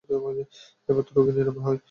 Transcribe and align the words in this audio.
এতে 0.01 0.91
রোগের 1.15 1.35
নিরাময় 1.37 1.63
হয়। 1.65 1.79